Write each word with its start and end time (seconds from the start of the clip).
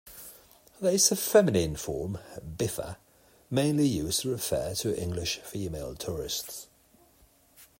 There 0.79 0.93
is 0.95 1.11
a 1.11 1.15
feminine 1.15 1.75
form, 1.75 2.17
bifa, 2.39 2.95
mainly 3.51 3.85
used 3.85 4.21
to 4.21 4.31
refer 4.31 4.73
to 4.73 4.99
English 4.99 5.37
female 5.43 5.93
tourists. 5.93 6.65